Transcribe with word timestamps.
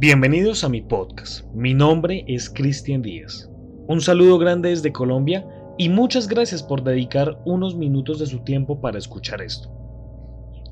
Bienvenidos 0.00 0.64
a 0.64 0.70
mi 0.70 0.80
podcast. 0.80 1.44
Mi 1.52 1.74
nombre 1.74 2.24
es 2.26 2.48
Cristian 2.48 3.02
Díaz. 3.02 3.50
Un 3.86 4.00
saludo 4.00 4.38
grande 4.38 4.70
desde 4.70 4.92
Colombia 4.92 5.46
y 5.76 5.90
muchas 5.90 6.26
gracias 6.26 6.62
por 6.62 6.82
dedicar 6.82 7.38
unos 7.44 7.76
minutos 7.76 8.18
de 8.18 8.24
su 8.24 8.38
tiempo 8.38 8.80
para 8.80 8.96
escuchar 8.96 9.42
esto. 9.42 9.68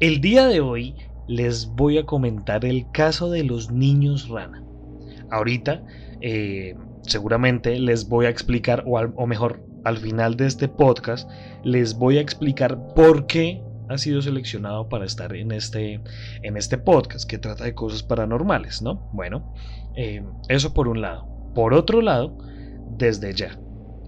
El 0.01 0.23
día 0.23 0.47
de 0.47 0.61
hoy 0.61 0.95
les 1.27 1.67
voy 1.67 1.99
a 1.99 2.07
comentar 2.07 2.65
el 2.65 2.91
caso 2.91 3.29
de 3.29 3.45
los 3.45 3.71
niños 3.71 4.31
rana. 4.31 4.65
Ahorita 5.31 5.85
eh, 6.23 6.75
seguramente 7.03 7.79
les 7.79 8.09
voy 8.09 8.25
a 8.25 8.31
explicar, 8.31 8.83
o, 8.87 8.99
o 8.99 9.27
mejor, 9.27 9.63
al 9.85 9.99
final 9.99 10.39
de 10.39 10.47
este 10.47 10.69
podcast, 10.69 11.31
les 11.65 11.99
voy 11.99 12.17
a 12.17 12.23
explicar 12.23 12.95
por 12.95 13.27
qué 13.27 13.63
ha 13.91 13.99
sido 13.99 14.23
seleccionado 14.23 14.89
para 14.89 15.05
estar 15.05 15.35
en 15.35 15.53
este, 15.53 16.01
en 16.43 16.57
este 16.57 16.79
podcast 16.79 17.29
que 17.29 17.39
trata 17.39 17.65
de 17.65 17.75
cosas 17.75 18.03
paranormales, 18.03 18.83
¿no? 18.83 19.09
Bueno, 19.13 19.53
eh, 19.97 20.23
eso 20.49 20.75
por 20.75 20.89
un 20.89 21.01
lado. 21.01 21.27
Por 21.55 21.75
otro 21.75 22.01
lado, 22.01 22.39
desde 22.97 23.35
ya, 23.35 23.59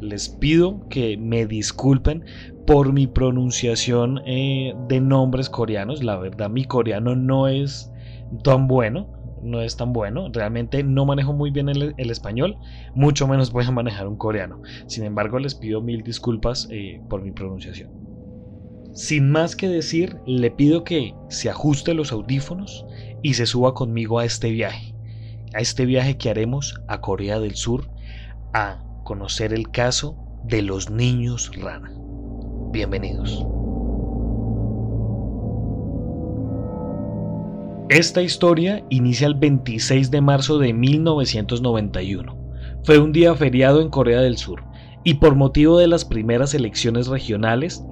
les 0.01 0.29
pido 0.29 0.89
que 0.89 1.17
me 1.17 1.47
disculpen 1.47 2.25
por 2.67 2.93
mi 2.93 3.07
pronunciación 3.07 4.21
eh, 4.27 4.75
de 4.89 5.01
nombres 5.01 5.51
coreanos. 5.51 6.03
La 6.03 6.17
verdad, 6.17 6.51
mi 6.51 6.65
coreano 6.65 7.17
no 7.17 7.49
es 7.49 7.93
tan 8.45 8.67
bueno, 8.69 9.09
no 9.43 9.61
es 9.61 9.77
tan 9.77 9.93
bueno. 9.93 10.29
Realmente 10.33 10.83
no 10.83 11.05
manejo 11.07 11.33
muy 11.33 11.51
bien 11.51 11.69
el, 11.69 11.95
español, 11.99 12.57
mucho 12.95 13.27
menos 13.27 13.53
voy 13.53 13.65
a 13.65 13.71
manejar 13.71 14.07
un 14.09 14.17
coreano. 14.17 14.63
Sin 14.87 15.05
embargo, 15.05 15.39
les 15.39 15.55
pido 15.55 15.81
mil 15.81 16.03
disculpas 16.03 16.69
eh, 16.71 17.01
por 17.09 17.23
mi 17.23 17.33
pronunciación. 17.33 18.10
Sin 18.93 19.31
más 19.31 19.55
que 19.55 19.69
decir, 19.69 20.19
le 20.27 20.51
pido 20.51 20.83
que 20.83 21.15
se 21.29 21.49
ajuste 21.49 21.95
los 21.95 22.11
audífonos 22.11 22.85
y 23.23 23.35
se 23.35 23.47
suba 23.47 23.73
conmigo 23.73 24.19
a 24.19 24.25
este 24.25 24.51
viaje, 24.51 24.95
a 25.55 25.61
este 25.61 25.87
viaje 25.87 26.17
que 26.17 26.29
haremos 26.29 26.75
a 26.89 27.01
Corea 27.01 27.39
del 27.39 27.55
Sur 27.55 27.89
a 28.53 28.83
conocer 29.05 29.53
el 29.53 29.71
caso 29.71 30.17
de 30.45 30.63
los 30.63 30.91
niños 30.91 31.53
rana. 31.57 31.93
Bienvenidos. 32.73 33.47
Esta 37.91 38.23
historia 38.23 38.85
inicia 38.89 39.27
el 39.27 39.35
26 39.35 40.11
de 40.11 40.21
marzo 40.21 40.59
de 40.59 40.73
1991. 40.73 42.39
Fue 42.85 42.99
un 42.99 43.13
día 43.13 43.35
feriado 43.35 43.83
en 43.83 43.89
Corea 43.89 44.21
del 44.21 44.37
Sur 44.37 44.65
y 45.05 45.15
por 45.15 45.35
motivo 45.35 45.79
de 45.79 45.89
las 45.89 46.05
primeras 46.05 46.55
elecciones 46.55 47.09
regionales, 47.09 47.85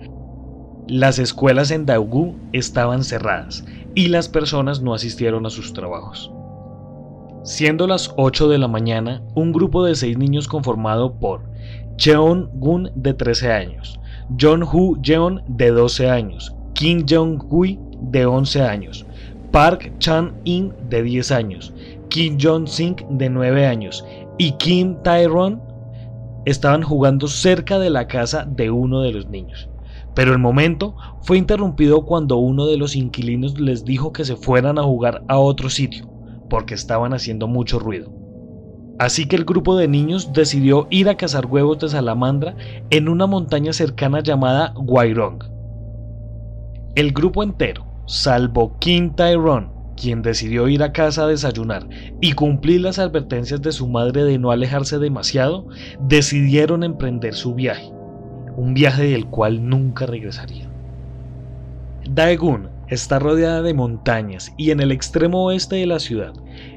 las 0.89 1.19
escuelas 1.19 1.71
en 1.71 1.85
Daegu 1.85 2.35
estaban 2.53 3.05
cerradas 3.05 3.65
y 3.95 4.09
las 4.09 4.29
personas 4.29 4.81
no 4.81 4.95
asistieron 4.95 5.45
a 5.45 5.51
sus 5.51 5.75
trabajos. 5.75 6.33
Siendo 7.45 7.87
las 7.87 8.15
8 8.17 8.49
de 8.49 8.59
la 8.59 8.69
mañana, 8.69 9.23
un 9.35 9.53
grupo 9.53 9.85
de 9.85 9.95
seis 9.95 10.17
niños 10.17 10.49
conformado 10.49 11.13
por 11.13 11.43
Cheon 11.97 12.51
Gun 12.55 12.91
de 12.95 13.13
13 13.13 13.53
años, 13.53 14.01
John 14.41 14.63
Hu 14.63 14.99
Jeon 15.03 15.43
de 15.47 15.71
12 15.71 16.09
años, 16.09 16.55
Kim 16.73 17.05
Jong 17.09 17.43
Hui 17.51 17.79
de 18.01 18.25
11 18.25 18.63
años, 18.63 19.07
Park 19.51 19.93
Chan 19.99 20.33
In 20.45 20.73
de 20.89 21.03
10 21.03 21.33
años, 21.33 21.75
Kim 22.09 22.39
Jong 22.41 22.67
Sing 22.67 22.97
de 23.11 23.29
9 23.29 23.67
años 23.67 24.05
y 24.39 24.53
Kim 24.53 24.97
Tae-ron 25.03 25.61
estaban 26.47 26.83
jugando 26.83 27.29
cerca 27.29 27.79
de 27.79 27.91
la 27.91 28.07
casa 28.07 28.47
de 28.47 28.71
uno 28.71 29.03
de 29.03 29.13
los 29.13 29.27
niños. 29.29 29.69
Pero 30.19 30.33
el 30.33 30.41
momento 30.41 30.97
fue 31.21 31.39
interrumpido 31.39 32.05
cuando 32.05 32.39
uno 32.39 32.67
de 32.67 32.77
los 32.77 32.97
inquilinos 32.97 33.61
les 33.61 33.85
dijo 33.85 34.13
que 34.13 34.25
se 34.25 34.35
fueran 34.35 34.77
a 34.77 34.83
jugar 34.83 35.23
a 35.29 35.39
otro 35.39 35.71
sitio, 35.71 36.11
porque 36.51 36.75
estaban 36.75 37.15
haciendo 37.15 37.47
mucho 37.47 37.79
ruido. 37.79 38.11
Así 38.99 39.27
que 39.29 39.37
el 39.37 39.45
grupo 39.45 39.77
de 39.77 39.87
niños 39.87 40.33
decidió 40.33 40.89
ir 40.91 41.09
a 41.09 41.17
cazar 41.17 41.47
huevos 41.47 41.79
de 41.79 41.91
salamandra 41.91 42.57
en 42.91 43.09
una 43.09 43.29
montaña 43.29 43.73
cercana 43.73 44.21
llamada 44.21 44.75
Guairong. 44.75 45.39
El 46.97 47.13
grupo 47.13 47.45
entero, 47.45 47.87
salvo 48.09 48.77
Kim 48.81 49.15
Tyrone, 49.15 49.71
quien 49.97 50.23
decidió 50.23 50.67
ir 50.67 50.83
a 50.83 50.91
casa 50.91 51.23
a 51.23 51.29
desayunar 51.29 51.89
y 52.21 52.33
cumplir 52.33 52.81
las 52.81 52.99
advertencias 52.99 53.63
de 53.63 53.71
su 53.71 53.87
madre 53.87 54.25
de 54.25 54.37
no 54.37 54.51
alejarse 54.51 54.99
demasiado, 54.99 55.69
decidieron 56.01 56.83
emprender 56.83 57.35
su 57.35 57.55
viaje 57.55 57.93
un 58.59 58.75
viaje 58.75 59.05
del 59.05 59.27
cual 59.27 59.69
nunca 59.69 60.05
regresaría. 60.05 60.69
Daegun 62.11 62.69
está 62.89 63.21
rodeada 63.21 63.63
de 63.63 63.73
montañas 63.73 64.53
y 64.57 64.73
en 64.73 64.81
el 64.81 64.91
extremo 64.91 65.45
oeste 65.45 65.77
de 65.77 65.87
la 65.87 66.01
ciudad, 66.01 66.33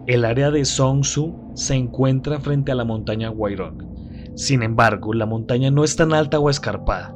el 0.06 0.24
área 0.24 0.52
de 0.52 0.64
Songsu 0.64 1.36
se 1.56 1.74
encuentra 1.74 2.40
frente 2.40 2.72
a 2.72 2.76
la 2.76 2.86
montaña 2.86 3.32
Wairong. 3.32 4.36
Sin 4.36 4.62
embargo, 4.62 5.16
la 5.16 5.26
montaña 5.26 5.72
no 5.72 5.84
es 5.84 5.96
tan 5.96 6.14
alta 6.14 6.40
o 6.40 6.52
escarpada. 6.52 7.16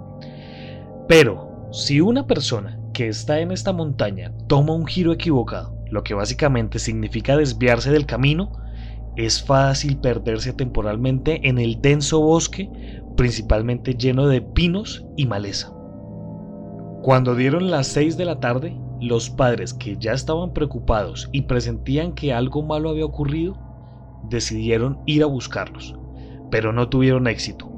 Pero, 1.07 1.69
si 1.71 2.01
una 2.01 2.25
persona 2.25 2.79
que 2.91 3.07
está 3.07 3.41
en 3.41 3.51
esta 3.51 3.71
montaña 3.71 4.33
toma 4.47 4.73
un 4.73 4.87
giro 4.87 5.13
equivocado, 5.13 5.77
lo 5.91 6.03
que 6.03 6.15
básicamente 6.15 6.79
significa 6.79 7.37
desviarse 7.37 7.91
del 7.91 8.07
camino, 8.07 8.51
es 9.15 9.43
fácil 9.43 9.97
perderse 9.97 10.53
temporalmente 10.53 11.47
en 11.47 11.59
el 11.59 11.81
denso 11.81 12.19
bosque 12.19 12.69
principalmente 13.15 13.95
lleno 13.95 14.27
de 14.27 14.41
pinos 14.41 15.05
y 15.15 15.25
maleza. 15.25 15.71
Cuando 17.01 17.35
dieron 17.35 17.69
las 17.69 17.87
6 17.87 18.17
de 18.17 18.25
la 18.25 18.39
tarde, 18.39 18.77
los 18.99 19.29
padres 19.29 19.73
que 19.73 19.97
ya 19.97 20.13
estaban 20.13 20.53
preocupados 20.53 21.29
y 21.31 21.43
presentían 21.43 22.13
que 22.13 22.33
algo 22.33 22.63
malo 22.63 22.89
había 22.89 23.05
ocurrido, 23.05 23.57
decidieron 24.29 24.99
ir 25.05 25.23
a 25.23 25.27
buscarlos, 25.27 25.95
pero 26.49 26.73
no 26.73 26.89
tuvieron 26.89 27.27
éxito, 27.27 27.71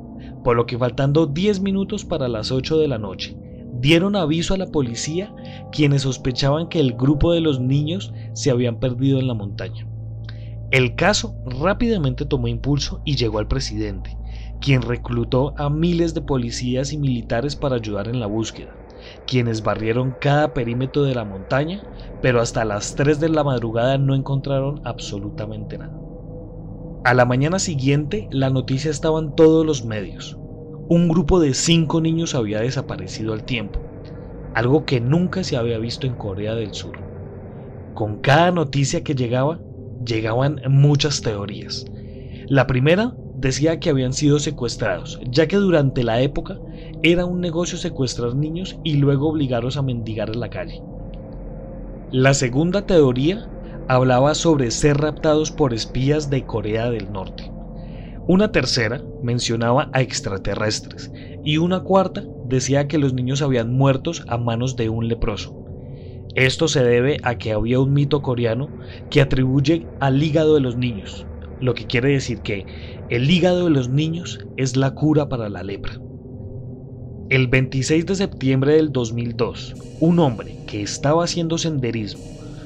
por 0.43 0.55
lo 0.55 0.65
que 0.65 0.77
faltando 0.77 1.25
10 1.25 1.59
minutos 1.61 2.05
para 2.05 2.27
las 2.27 2.51
8 2.51 2.77
de 2.77 2.87
la 2.87 2.97
noche, 2.97 3.37
dieron 3.79 4.15
aviso 4.15 4.53
a 4.53 4.57
la 4.57 4.67
policía 4.67 5.33
quienes 5.71 6.03
sospechaban 6.03 6.69
que 6.69 6.79
el 6.79 6.93
grupo 6.93 7.33
de 7.33 7.41
los 7.41 7.59
niños 7.59 8.13
se 8.33 8.49
habían 8.49 8.79
perdido 8.79 9.19
en 9.19 9.27
la 9.27 9.33
montaña. 9.33 9.87
El 10.71 10.95
caso 10.95 11.35
rápidamente 11.45 12.25
tomó 12.25 12.47
impulso 12.47 13.01
y 13.05 13.15
llegó 13.15 13.39
al 13.39 13.47
presidente, 13.47 14.17
quien 14.59 14.81
reclutó 14.81 15.53
a 15.57 15.69
miles 15.69 16.13
de 16.13 16.22
policías 16.22 16.94
y 16.94 16.97
militares 16.97 17.56
para 17.56 17.75
ayudar 17.75 18.07
en 18.07 18.19
la 18.19 18.28
búsqueda, 18.28 18.75
quienes 19.25 19.63
barrieron 19.63 20.16
cada 20.19 20.53
perímetro 20.53 21.03
de 21.03 21.16
la 21.16 21.25
montaña, 21.25 21.81
pero 22.22 22.41
hasta 22.41 22.66
las 22.66 22.96
3 22.96 23.19
de 23.19 23.29
la 23.29 23.44
madrugada 23.44 23.97
no 23.97 24.16
encontraron 24.16 24.81
absolutamente 24.84 25.78
nada. 25.78 25.97
A 27.03 27.13
la 27.13 27.25
mañana 27.25 27.59
siguiente, 27.59 28.28
la 28.31 28.50
noticia 28.50 28.91
estaba 28.91 29.19
en 29.19 29.34
todos 29.34 29.66
los 29.66 29.85
medios. 29.85 30.38
Un 30.90 31.07
grupo 31.07 31.40
de 31.40 31.53
cinco 31.53 32.01
niños 32.01 32.35
había 32.35 32.59
desaparecido 32.59 33.34
al 33.34 33.46
tiempo, 33.46 33.79
algo 34.53 34.85
que 34.85 35.00
nunca 35.00 35.44
se 35.44 35.56
había 35.56 35.78
visto 35.78 36.07
en 36.07 36.16
Corea 36.16 36.56
del 36.56 36.73
Sur. 36.73 36.97
Con 37.94 38.19
cada 38.22 38.51
noticia 38.51 39.03
que 39.03 39.16
llegaba, 39.16 39.59
llegaban 40.06 40.62
muchas 40.67 41.22
teorías. 41.22 41.85
La 42.47 42.67
primera 42.67 43.16
decía 43.37 43.79
que 43.79 43.91
habían 43.91 44.13
sido 44.13 44.39
secuestrados, 44.39 45.19
ya 45.29 45.47
que 45.47 45.57
durante 45.57 46.03
la 46.03 46.21
época 46.21 46.59
era 47.03 47.25
un 47.25 47.39
negocio 47.39 47.77
secuestrar 47.77 48.35
niños 48.35 48.79
y 48.83 48.97
luego 48.97 49.29
obligarlos 49.29 49.77
a 49.77 49.83
mendigar 49.83 50.29
en 50.29 50.39
la 50.39 50.49
calle. 50.49 50.81
La 52.11 52.33
segunda 52.33 52.85
teoría 52.87 53.47
hablaba 53.87 54.33
sobre 54.33 54.71
ser 54.71 54.97
raptados 54.97 55.51
por 55.51 55.73
espías 55.73 56.29
de 56.29 56.45
Corea 56.45 56.89
del 56.89 57.11
Norte. 57.11 57.51
Una 58.28 58.51
tercera 58.51 59.03
mencionaba 59.22 59.90
a 59.93 60.01
extraterrestres 60.01 61.11
y 61.45 61.57
una 61.57 61.81
cuarta 61.81 62.23
decía 62.45 62.87
que 62.87 62.97
los 62.97 63.13
niños 63.13 63.41
habían 63.41 63.73
muerto 63.73 64.11
a 64.28 64.37
manos 64.37 64.75
de 64.75 64.90
un 64.90 65.07
leproso. 65.07 65.63
Esto 66.33 66.67
se 66.67 66.83
debe 66.83 67.17
a 67.23 67.37
que 67.37 67.51
había 67.51 67.79
un 67.79 67.93
mito 67.93 68.22
coreano 68.22 68.69
que 69.09 69.22
atribuye 69.22 69.87
al 69.99 70.22
hígado 70.22 70.55
de 70.55 70.61
los 70.61 70.75
niños, 70.75 71.25
lo 71.59 71.73
que 71.73 71.87
quiere 71.87 72.11
decir 72.11 72.41
que 72.41 72.65
el 73.09 73.29
hígado 73.29 73.65
de 73.65 73.71
los 73.71 73.89
niños 73.89 74.39
es 74.57 74.75
la 74.75 74.91
cura 74.91 75.29
para 75.29 75.49
la 75.49 75.63
lepra. 75.63 75.93
El 77.29 77.47
26 77.47 78.05
de 78.05 78.15
septiembre 78.15 78.73
del 78.75 78.91
2002, 78.91 79.75
un 79.99 80.19
hombre 80.19 80.57
que 80.67 80.81
estaba 80.81 81.23
haciendo 81.23 81.57
senderismo 81.57 82.21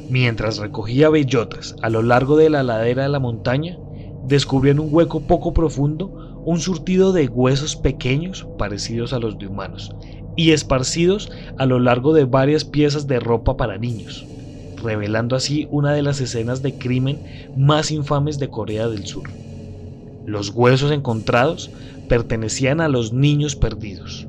mientras 0.10 0.58
recogía 0.58 1.10
bellotas 1.10 1.76
a 1.82 1.90
lo 1.90 2.02
largo 2.02 2.36
de 2.36 2.50
la 2.50 2.64
ladera 2.64 3.04
de 3.04 3.10
la 3.10 3.20
montaña, 3.20 3.78
descubrió 4.24 4.72
en 4.74 4.80
un 4.80 4.90
hueco 4.92 5.26
poco 5.26 5.54
profundo 5.54 6.12
un 6.46 6.60
surtido 6.60 7.14
de 7.14 7.28
huesos 7.28 7.76
pequeños 7.76 8.46
parecidos 8.58 9.14
a 9.14 9.20
los 9.20 9.38
de 9.38 9.48
humanos 9.48 9.90
y 10.36 10.52
esparcidos 10.52 11.30
a 11.58 11.66
lo 11.66 11.80
largo 11.80 12.14
de 12.14 12.26
varias 12.26 12.66
piezas 12.66 13.08
de 13.08 13.20
ropa 13.20 13.56
para 13.58 13.78
niños 13.78 14.28
revelando 14.82 15.36
así 15.36 15.68
una 15.72 15.94
de 15.94 16.02
las 16.02 16.22
escenas 16.22 16.62
de 16.62 16.78
crimen 16.78 17.22
más 17.56 17.92
infames 17.92 18.40
de 18.40 18.50
Corea 18.50 18.88
del 18.88 19.06
Sur. 19.06 19.30
Los 20.26 20.50
huesos 20.50 20.92
encontrados 20.92 21.72
pertenecían 22.08 22.82
a 22.82 22.90
los 22.90 23.14
niños 23.14 23.56
perdidos. 23.56 24.28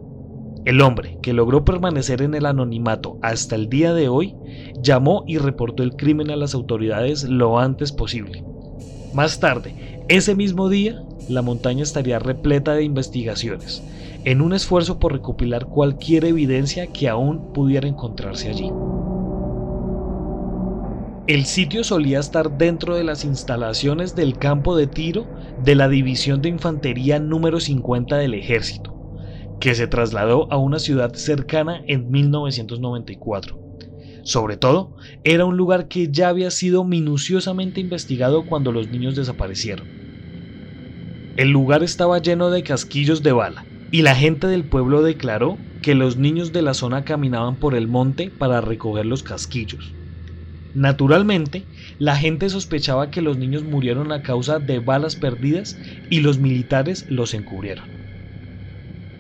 El 0.65 0.81
hombre, 0.81 1.19
que 1.23 1.33
logró 1.33 1.65
permanecer 1.65 2.23
en 2.23 2.35
el 2.35 2.47
anonimato 2.47 3.19
hasta 3.21 3.57
el 3.57 3.69
día 3.69 3.93
de 3.93 4.09
hoy, 4.09 4.37
llamó 4.81 5.25
y 5.27 5.39
reportó 5.39 5.83
el 5.83 5.97
crimen 5.97 6.31
a 6.31 6.37
las 6.37 6.55
autoridades 6.55 7.25
lo 7.25 7.59
antes 7.59 7.93
posible, 7.93 8.45
Más 9.13 9.41
tarde, 9.41 9.75
ese 10.09 10.35
mismo 10.35 10.69
día, 10.69 11.03
la 11.29 11.43
montaña 11.43 11.83
estaría 11.83 12.19
repleta 12.19 12.75
de 12.75 12.85
investigaciones, 12.85 13.83
en 14.25 14.41
un 14.41 14.53
esfuerzo 14.53 14.99
por 14.99 15.13
recopilar 15.13 15.67
cualquier 15.67 16.25
evidencia 16.25 16.87
que 16.93 17.09
aún 17.09 17.53
pudiera 17.53 17.89
encontrarse 17.89 18.49
allí. 18.49 18.71
El 21.27 21.47
sitio 21.47 21.85
solía 21.85 22.19
estar 22.19 22.51
dentro 22.51 22.97
de 22.97 23.05
las 23.05 23.25
instalaciones 23.25 24.17
del 24.17 24.39
campo 24.39 24.77
de 24.77 24.89
tiro 24.89 25.31
de 25.57 25.77
la 25.77 25.89
División 25.89 26.43
de 26.43 26.49
Infantería 26.49 27.21
número 27.21 27.61
50 27.61 28.17
del 28.17 28.35
Ejército, 28.35 28.97
que 29.61 29.77
se 29.77 29.87
trasladó 29.87 30.53
a 30.53 30.57
una 30.57 30.81
ciudad 30.81 31.15
cercana 31.15 31.81
en 31.87 32.11
1994. 32.11 33.57
Sobre 34.25 34.57
todo, 34.57 34.97
era 35.23 35.45
un 35.45 35.57
lugar 35.57 35.87
que 35.87 36.11
ya 36.11 36.29
había 36.29 36.51
sido 36.51 36.83
minuciosamente 36.83 37.81
investigado 37.81 38.45
cuando 38.45 38.73
los 38.73 38.89
niños 38.91 39.15
desaparecieron. 39.15 39.87
El 41.37 41.51
lugar 41.51 41.85
estaba 41.85 42.19
lleno 42.19 42.51
de 42.51 42.65
casquillos 42.65 43.23
de 43.23 43.31
bala, 43.31 43.69
y 43.93 44.03
la 44.03 44.17
gente 44.17 44.49
del 44.49 44.69
pueblo 44.69 45.03
declaró 45.03 45.57
que 45.81 45.95
los 45.95 46.17
niños 46.17 46.51
de 46.51 46.63
la 46.63 46.75
zona 46.75 47.05
caminaban 47.05 47.61
por 47.61 47.77
el 47.77 47.87
monte 47.87 48.35
para 48.37 48.61
recoger 48.61 49.07
los 49.07 49.23
casquillos. 49.23 50.02
Naturalmente, 50.75 51.69
la 51.99 52.17
gente 52.17 52.49
sospechaba 52.51 53.11
que 53.11 53.23
los 53.23 53.39
niños 53.39 53.65
murieron 53.65 54.13
a 54.13 54.23
causa 54.23 54.59
de 54.59 54.81
balas 54.81 55.17
perdidas 55.17 55.79
y 56.11 56.21
los 56.21 56.39
militares 56.39 57.05
los 57.09 57.33
encubrieron. 57.35 57.87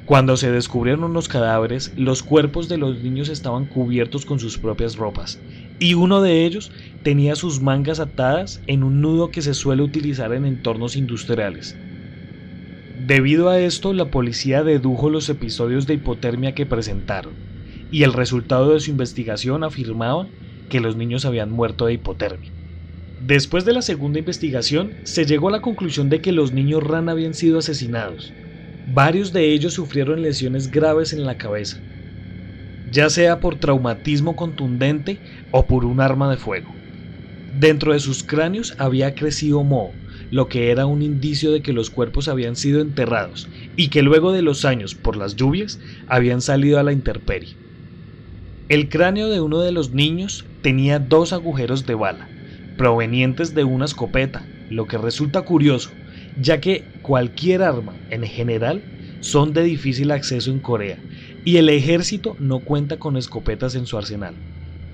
Cuando 0.04 0.36
se 0.36 0.50
descubrieron 0.50 1.12
los 1.12 1.28
cadáveres, 1.28 1.92
los 1.96 2.22
cuerpos 2.22 2.68
de 2.68 2.76
los 2.78 3.02
niños 3.02 3.28
estaban 3.28 3.66
cubiertos 3.66 4.24
con 4.24 4.38
sus 4.38 4.58
propias 4.58 4.96
ropas, 4.96 5.42
y 5.78 5.94
uno 5.94 6.20
de 6.22 6.44
ellos 6.44 6.70
tenía 7.02 7.34
sus 7.36 7.60
mangas 7.60 8.00
atadas 8.00 8.60
en 8.66 8.82
un 8.84 9.00
nudo 9.00 9.30
que 9.30 9.42
se 9.42 9.54
suele 9.54 9.82
utilizar 9.82 10.32
en 10.34 10.44
entornos 10.44 10.96
industriales. 10.96 11.80
Debido 12.94 13.48
a 13.48 13.58
esto, 13.60 13.92
la 13.92 14.10
policía 14.10 14.62
dedujo 14.64 15.10
los 15.10 15.28
episodios 15.28 15.86
de 15.86 15.94
hipotermia 15.94 16.54
que 16.54 16.66
presentaron, 16.66 17.40
y 17.88 18.02
el 18.02 18.12
resultado 18.12 18.72
de 18.72 18.80
su 18.80 18.90
investigación 18.90 19.64
afirmaba 19.64 20.30
que 20.72 20.80
los 20.80 20.96
niños 20.96 21.26
habían 21.26 21.50
muerto 21.50 21.84
de 21.84 21.92
hipotermia. 21.92 22.50
Después 23.20 23.66
de 23.66 23.74
la 23.74 23.82
segunda 23.82 24.18
investigación, 24.18 24.94
se 25.04 25.26
llegó 25.26 25.48
a 25.48 25.52
la 25.52 25.60
conclusión 25.60 26.08
de 26.08 26.22
que 26.22 26.32
los 26.32 26.52
niños 26.52 26.82
RAN 26.82 27.10
habían 27.10 27.34
sido 27.34 27.58
asesinados. 27.58 28.32
Varios 28.94 29.34
de 29.34 29.52
ellos 29.52 29.74
sufrieron 29.74 30.22
lesiones 30.22 30.70
graves 30.70 31.12
en 31.12 31.26
la 31.26 31.36
cabeza, 31.36 31.76
ya 32.90 33.10
sea 33.10 33.38
por 33.38 33.56
traumatismo 33.56 34.34
contundente 34.34 35.18
o 35.50 35.66
por 35.66 35.84
un 35.84 36.00
arma 36.00 36.30
de 36.30 36.38
fuego. 36.38 36.74
Dentro 37.60 37.92
de 37.92 38.00
sus 38.00 38.22
cráneos 38.22 38.74
había 38.78 39.14
crecido 39.14 39.62
moho, 39.64 39.92
lo 40.30 40.48
que 40.48 40.70
era 40.70 40.86
un 40.86 41.02
indicio 41.02 41.52
de 41.52 41.60
que 41.60 41.74
los 41.74 41.90
cuerpos 41.90 42.28
habían 42.28 42.56
sido 42.56 42.80
enterrados 42.80 43.46
y 43.76 43.88
que 43.88 44.00
luego 44.00 44.32
de 44.32 44.40
los 44.40 44.64
años, 44.64 44.94
por 44.94 45.18
las 45.18 45.36
lluvias, 45.36 45.78
habían 46.06 46.40
salido 46.40 46.78
a 46.78 46.82
la 46.82 46.92
intemperie. 46.92 47.58
El 48.70 48.88
cráneo 48.88 49.28
de 49.28 49.42
uno 49.42 49.60
de 49.60 49.72
los 49.72 49.92
niños 49.92 50.46
tenía 50.62 50.98
dos 50.98 51.32
agujeros 51.32 51.84
de 51.86 51.94
bala, 51.94 52.30
provenientes 52.76 53.54
de 53.54 53.64
una 53.64 53.84
escopeta, 53.84 54.48
lo 54.68 54.86
que 54.86 54.96
resulta 54.98 55.42
curioso, 55.42 55.90
ya 56.34 56.60
que 56.60 56.88
cualquier 57.02 57.62
arma, 57.62 58.00
en 58.08 58.24
general, 58.24 58.86
son 59.20 59.52
de 59.52 59.62
difícil 59.62 60.10
acceso 60.10 60.50
en 60.50 60.60
Corea, 60.60 60.98
y 61.44 61.58
el 61.58 61.68
ejército 61.68 62.36
no 62.38 62.60
cuenta 62.60 62.98
con 62.98 63.16
escopetas 63.16 63.74
en 63.74 63.86
su 63.86 63.98
arsenal. 63.98 64.40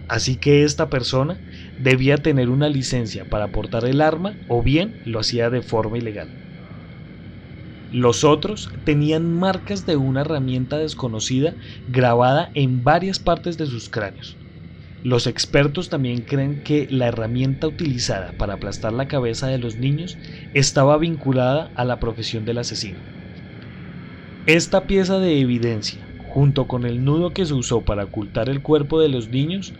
Así 0.08 0.38
que 0.38 0.64
esta 0.64 0.88
persona 0.88 1.42
debía 1.76 2.16
tener 2.22 2.48
una 2.48 2.68
licencia 2.70 3.26
para 3.26 3.52
portar 3.52 3.84
el 3.84 4.00
arma 4.00 4.38
o 4.46 4.62
bien 4.62 4.98
lo 5.04 5.20
hacía 5.20 5.50
de 5.50 5.62
forma 5.62 5.98
ilegal. 5.98 6.38
Los 7.90 8.24
otros 8.24 8.70
tenían 8.84 9.32
marcas 9.32 9.86
de 9.86 9.96
una 9.96 10.22
herramienta 10.22 10.78
desconocida 10.78 11.56
grabada 11.86 12.50
en 12.54 12.84
varias 12.84 13.18
partes 13.18 13.56
de 13.58 13.66
sus 13.66 13.88
cráneos. 13.88 14.38
Los 15.02 15.26
expertos 15.26 15.88
también 15.88 16.22
creen 16.22 16.62
que 16.62 16.88
la 16.90 17.06
herramienta 17.06 17.68
utilizada 17.68 18.32
para 18.32 18.54
aplastar 18.54 18.92
la 18.92 19.06
cabeza 19.06 19.46
de 19.46 19.58
los 19.58 19.76
niños 19.76 20.18
estaba 20.54 20.98
vinculada 20.98 21.70
a 21.76 21.84
la 21.84 22.00
profesión 22.00 22.44
del 22.44 22.58
asesino. 22.58 22.98
Esta 24.46 24.86
pieza 24.86 25.18
de 25.18 25.40
evidencia, 25.40 26.08
junto 26.16 26.66
con 26.66 26.84
el 26.84 27.04
nudo 27.04 27.32
que 27.32 27.46
se 27.46 27.54
usó 27.54 27.84
para 27.84 28.04
ocultar 28.04 28.48
el 28.48 28.60
cuerpo 28.60 29.00
de 29.00 29.08
los 29.08 29.28
niños, 29.28 29.72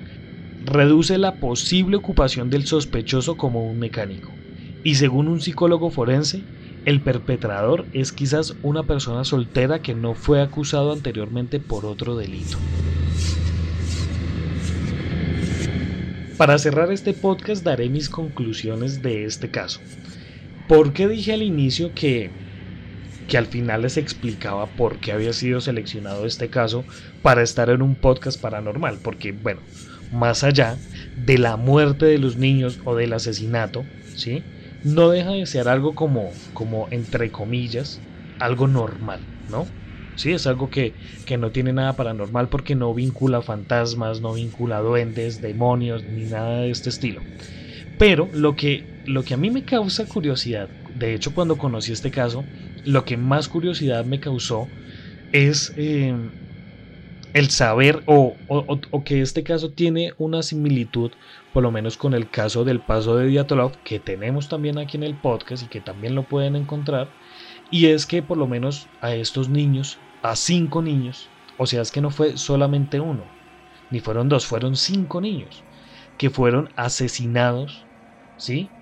reduce 0.60 1.18
la 1.18 1.40
posible 1.40 1.96
ocupación 1.96 2.48
del 2.50 2.66
sospechoso 2.66 3.36
como 3.36 3.64
un 3.64 3.78
mecánico. 3.78 4.30
Y 4.84 4.96
según 4.96 5.28
un 5.28 5.40
psicólogo 5.40 5.90
forense, 5.90 6.46
el 6.84 7.02
perpetrador 7.02 7.88
es 7.92 8.12
quizás 8.12 8.56
una 8.62 8.86
persona 8.86 9.24
soltera 9.24 9.82
que 9.82 9.94
no 9.94 10.14
fue 10.14 10.40
acusado 10.40 10.92
anteriormente 10.92 11.60
por 11.60 11.84
otro 11.86 12.16
delito. 12.16 12.58
Para 16.38 16.56
cerrar 16.58 16.92
este 16.92 17.14
podcast 17.14 17.64
daré 17.64 17.88
mis 17.90 18.08
conclusiones 18.08 19.02
de 19.02 19.24
este 19.24 19.50
caso. 19.50 19.80
¿Por 20.68 20.92
qué 20.92 21.08
dije 21.08 21.32
al 21.32 21.42
inicio 21.42 21.94
que, 21.94 22.32
que 23.26 23.38
al 23.38 23.46
final 23.46 23.82
les 23.82 23.96
explicaba 23.96 24.76
por 24.76 25.00
qué 25.00 25.10
había 25.10 25.32
sido 25.32 25.60
seleccionado 25.60 26.26
este 26.26 26.48
caso 26.48 26.86
para 27.22 27.42
estar 27.42 27.70
en 27.70 27.82
un 27.82 27.98
podcast 27.98 28.40
paranormal? 28.40 29.00
Porque, 29.02 29.32
bueno, 29.32 29.62
más 30.10 30.44
allá 30.44 30.84
de 31.16 31.38
la 31.38 31.56
muerte 31.56 32.06
de 32.06 32.18
los 32.18 32.36
niños 32.36 32.78
o 32.84 32.94
del 32.94 33.14
asesinato, 33.14 33.90
¿sí? 34.14 34.52
no 34.80 35.10
deja 35.10 35.32
de 35.32 35.44
ser 35.46 35.66
algo 35.66 35.96
como, 35.96 36.44
como 36.52 36.86
entre 36.92 37.32
comillas, 37.32 38.06
algo 38.38 38.68
normal, 38.68 39.28
¿no? 39.48 39.66
Sí, 40.18 40.32
es 40.32 40.48
algo 40.48 40.68
que, 40.68 40.94
que, 41.24 41.38
no 41.38 41.52
tiene 41.52 41.72
nada 41.72 41.94
paranormal 41.94 42.48
porque 42.48 42.74
no 42.74 42.92
vincula 42.92 43.40
fantasmas, 43.40 44.20
no 44.20 44.32
vincula 44.32 44.80
duendes, 44.80 45.40
demonios, 45.40 46.08
ni 46.08 46.24
nada 46.24 46.62
de 46.62 46.70
este 46.70 46.90
estilo. 46.90 47.22
Pero 47.98 48.28
lo 48.32 48.56
que, 48.56 48.84
lo 49.04 49.22
que 49.22 49.34
a 49.34 49.36
mí 49.36 49.48
me 49.50 49.64
causa 49.64 50.06
curiosidad, 50.06 50.70
de 50.92 51.14
hecho 51.14 51.32
cuando 51.32 51.56
conocí 51.56 51.92
este 51.92 52.10
caso, 52.10 52.44
lo 52.84 53.04
que 53.04 53.16
más 53.16 53.46
curiosidad 53.46 54.04
me 54.04 54.18
causó 54.18 54.68
es 55.30 55.72
eh, 55.76 56.12
el 57.32 57.50
saber 57.50 58.02
o, 58.06 58.36
que 59.04 59.20
este 59.20 59.44
caso 59.44 59.70
tiene 59.70 60.14
una 60.18 60.42
similitud, 60.42 61.12
por 61.52 61.62
lo 61.62 61.70
menos 61.70 61.96
con 61.96 62.12
el 62.14 62.28
caso 62.28 62.64
del 62.64 62.80
paso 62.80 63.16
de 63.16 63.26
Diatlov, 63.26 63.84
que 63.84 64.00
tenemos 64.00 64.48
también 64.48 64.78
aquí 64.78 64.96
en 64.96 65.04
el 65.04 65.14
podcast 65.14 65.62
y 65.62 65.68
que 65.68 65.80
también 65.80 66.16
lo 66.16 66.24
pueden 66.24 66.56
encontrar, 66.56 67.08
y 67.70 67.86
es 67.86 68.06
que 68.06 68.22
por 68.22 68.36
lo 68.38 68.46
menos 68.46 68.88
a 69.00 69.14
estos 69.14 69.48
niños, 69.48 69.98
a 70.22 70.36
cinco 70.36 70.82
niños, 70.82 71.34
o 71.56 71.66
sea, 71.66 71.82
es 71.82 71.90
que 71.92 72.00
no 72.00 72.10
fue 72.10 72.36
solamente 72.36 73.00
uno, 73.00 73.36
ni 73.90 74.00
fueron 74.00 74.28
dos, 74.28 74.46
fueron 74.46 74.76
cinco 74.76 75.20
niños 75.20 75.66
que 76.16 76.30
fueron 76.30 76.70
asesinados, 76.76 77.88
¿sí? 78.36 78.74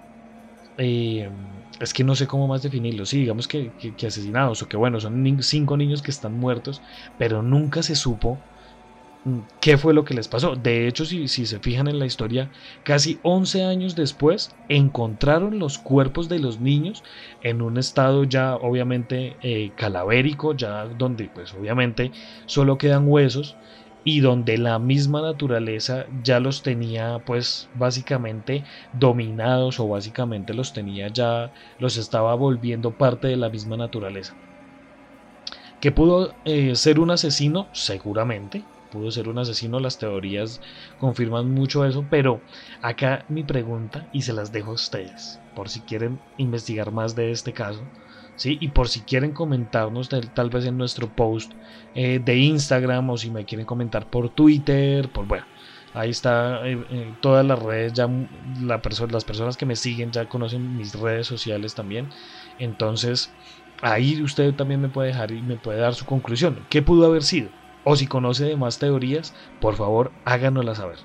Eh, 0.78 1.30
es 1.80 1.94
que 1.94 2.04
no 2.04 2.14
sé 2.14 2.26
cómo 2.26 2.48
más 2.48 2.62
definirlo, 2.62 3.06
sí, 3.06 3.20
digamos 3.20 3.48
que, 3.48 3.74
asesinados, 4.06 4.62
o 4.62 4.68
que 4.68 4.76
bueno, 4.76 5.00
son 5.00 5.24
cinco 5.42 5.76
niños 5.76 6.02
que 6.02 6.10
están 6.10 6.34
muertos, 6.34 6.82
pero 7.16 7.42
nunca 7.42 7.82
se 7.82 7.96
supo 7.96 8.44
qué 9.60 9.78
fue 9.78 9.94
lo 9.94 10.04
que 10.04 10.14
les 10.14 10.28
pasó. 10.28 10.56
De 10.56 10.86
hecho, 10.86 11.04
si, 11.04 11.28
si 11.28 11.46
se 11.46 11.58
fijan 11.58 11.88
en 11.88 11.98
la 11.98 12.06
historia, 12.06 12.50
casi 12.84 13.18
11 13.22 13.64
años 13.64 13.96
después 13.96 14.54
encontraron 14.68 15.58
los 15.58 15.78
cuerpos 15.78 16.28
de 16.28 16.38
los 16.38 16.60
niños 16.60 17.02
en 17.42 17.62
un 17.62 17.78
estado 17.78 18.24
ya 18.24 18.54
obviamente 18.54 19.36
eh, 19.42 19.72
calavérico, 19.76 20.54
ya 20.54 20.84
donde 20.86 21.28
pues 21.32 21.54
obviamente 21.54 22.12
solo 22.46 22.78
quedan 22.78 23.08
huesos 23.08 23.56
y 24.04 24.20
donde 24.20 24.56
la 24.56 24.78
misma 24.78 25.20
naturaleza 25.20 26.06
ya 26.22 26.38
los 26.38 26.62
tenía 26.62 27.20
pues 27.26 27.68
básicamente 27.74 28.62
dominados 28.92 29.80
o 29.80 29.88
básicamente 29.88 30.54
los 30.54 30.72
tenía 30.72 31.08
ya, 31.08 31.52
los 31.80 31.96
estaba 31.96 32.34
volviendo 32.36 32.92
parte 32.92 33.26
de 33.26 33.36
la 33.36 33.48
misma 33.50 33.76
naturaleza. 33.76 34.36
¿Que 35.80 35.90
pudo 35.90 36.34
eh, 36.44 36.76
ser 36.76 37.00
un 37.00 37.10
asesino? 37.10 37.66
Seguramente, 37.72 38.62
pudo 38.96 39.10
ser 39.10 39.28
un 39.28 39.38
asesino, 39.38 39.78
las 39.78 39.98
teorías 39.98 40.60
confirman 40.96 41.50
mucho 41.50 41.84
eso, 41.84 42.08
pero 42.08 42.44
acá 42.80 43.26
mi 43.28 43.44
pregunta 43.44 44.08
y 44.10 44.22
se 44.22 44.32
las 44.32 44.52
dejo 44.52 44.70
a 44.70 44.74
ustedes, 44.74 45.42
por 45.54 45.68
si 45.68 45.84
quieren 45.84 46.22
investigar 46.36 46.92
más 46.92 47.14
de 47.14 47.30
este 47.30 47.52
caso 47.52 47.90
¿sí? 48.36 48.58
Y 48.60 48.68
por 48.68 48.88
si 48.88 49.04
quieren 49.04 49.32
comentarnos 49.32 50.08
tal, 50.08 50.50
vez 50.50 50.66
en 50.66 50.76
nuestro 50.76 51.12
post 51.12 51.54
eh, 51.94 52.20
de 52.20 52.36
Instagram 52.38 53.10
o 53.10 53.16
si 53.16 53.30
me 53.30 53.44
quieren 53.44 53.66
comentar 53.66 54.08
por 54.08 54.30
Twitter, 54.30 55.10
por 55.10 55.26
bueno, 55.26 55.46
ahí 55.92 56.10
está 56.10 56.66
eh, 56.68 56.78
eh, 56.90 57.16
todas 57.20 57.44
las 57.44 57.58
redes, 57.58 57.92
ya 57.94 58.08
la 58.60 58.80
las 59.10 59.24
personas 59.24 59.56
que 59.56 59.66
me 59.66 59.76
siguen 59.76 60.12
ya 60.12 60.28
conocen 60.28 60.76
mis 60.76 60.92
redes 60.94 61.26
sociales 61.26 61.74
también. 61.74 62.10
Entonces, 62.58 63.36
ahí 63.82 64.22
usted 64.22 64.54
también 64.54 64.80
me 64.80 64.88
puede 64.90 65.08
dejar 65.08 65.32
y 65.32 65.42
me 65.42 65.56
puede 65.56 65.80
dar 65.80 65.94
su 65.94 66.04
conclusión. 66.06 66.66
¿Qué 66.68 66.82
pudo 66.82 67.06
haber 67.06 67.22
sido? 67.24 67.65
O 67.88 67.94
si 67.94 68.08
conoce 68.08 68.44
de 68.44 68.56
más 68.56 68.80
teorías, 68.80 69.32
por 69.60 69.76
favor 69.76 70.12
háganosla 70.24 70.74
saber. 70.74 70.98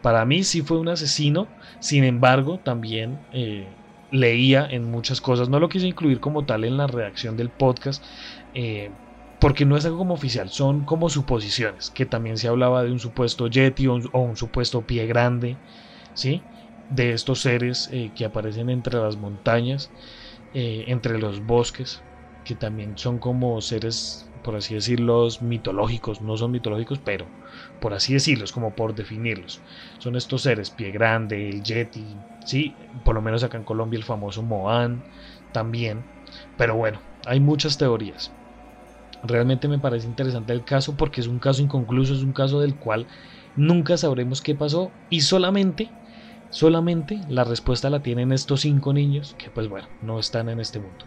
Para 0.00 0.24
mí 0.24 0.42
sí 0.42 0.62
fue 0.62 0.78
un 0.78 0.88
asesino, 0.88 1.52
sin 1.80 2.02
embargo, 2.02 2.60
también 2.60 3.26
leía 4.10 4.66
en 4.66 4.90
muchas 4.90 5.20
cosas. 5.20 5.50
No 5.50 5.60
lo 5.60 5.68
quise 5.68 5.86
incluir 5.86 6.20
como 6.20 6.46
tal 6.46 6.64
en 6.64 6.78
la 6.78 6.86
redacción 6.86 7.36
del 7.36 7.50
podcast. 7.50 8.02
Eh, 8.54 8.94
porque 9.38 9.66
no 9.66 9.76
es 9.76 9.84
algo 9.84 9.98
como 9.98 10.14
oficial, 10.14 10.48
son 10.48 10.86
como 10.86 11.10
suposiciones, 11.10 11.90
que 11.90 12.06
también 12.06 12.38
se 12.38 12.48
hablaba 12.48 12.82
de 12.82 12.90
un 12.90 13.00
supuesto 13.00 13.46
Yeti 13.46 13.86
o 13.88 13.94
un, 14.14 14.36
supuesto 14.36 14.86
pie 14.86 15.06
grande, 15.06 15.60
¿sí? 16.14 16.48
De 16.88 17.12
estos 17.12 17.42
seres 17.42 17.90
eh, 17.92 18.14
que 18.14 18.24
aparecen 18.24 18.70
entre 18.70 18.98
las 18.98 19.18
montañas, 19.18 19.92
eh, 20.54 20.84
entre 20.86 21.18
los 21.18 21.42
bosques, 21.42 22.06
que 22.42 22.54
también 22.54 22.96
son 22.96 23.18
como 23.18 23.60
seres, 23.60 24.30
por 24.44 24.54
así 24.54 24.74
decirlo, 24.74 25.26
mitológicos, 25.40 26.20
no 26.20 26.36
son 26.36 26.52
mitológicos, 26.52 27.00
pero 27.02 27.26
por 27.80 27.94
así 27.94 28.12
decirlos, 28.12 28.52
como 28.52 28.74
por 28.74 28.94
definirlos. 28.94 29.60
Son 29.98 30.14
estos 30.14 30.42
seres, 30.42 30.70
pie 30.70 30.92
grande, 30.92 31.48
el 31.48 31.64
Yeti, 31.64 32.04
¿sí? 32.44 32.74
Por 33.04 33.14
lo 33.14 33.22
menos 33.22 33.42
acá 33.42 33.56
en 33.56 33.64
Colombia 33.64 33.96
el 33.96 34.04
famoso 34.04 34.42
Moan 34.42 35.02
también, 35.52 36.04
pero 36.56 36.76
bueno, 36.76 37.00
hay 37.26 37.40
muchas 37.40 37.78
teorías. 37.78 38.30
Realmente 39.22 39.66
me 39.66 39.78
parece 39.78 40.06
interesante 40.06 40.52
el 40.52 40.64
caso 40.64 40.94
porque 40.96 41.22
es 41.22 41.26
un 41.26 41.38
caso 41.38 41.62
inconcluso, 41.62 42.12
es 42.12 42.22
un 42.22 42.34
caso 42.34 42.60
del 42.60 42.76
cual 42.76 43.06
nunca 43.56 43.96
sabremos 43.96 44.42
qué 44.42 44.54
pasó 44.54 44.92
y 45.08 45.22
solamente, 45.22 45.90
solamente 46.50 47.18
la 47.30 47.44
respuesta 47.44 47.88
la 47.88 48.02
tienen 48.02 48.30
estos 48.30 48.60
cinco 48.60 48.92
niños 48.92 49.34
que 49.38 49.48
pues 49.48 49.68
bueno, 49.68 49.88
no 50.02 50.18
están 50.18 50.50
en 50.50 50.60
este 50.60 50.80
mundo. 50.80 51.06